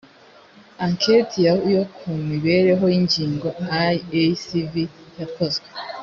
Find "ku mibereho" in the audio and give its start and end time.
1.95-2.85